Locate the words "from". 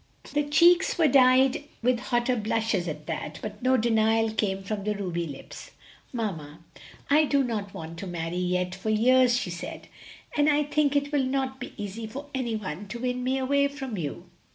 4.63-4.83, 13.67-13.95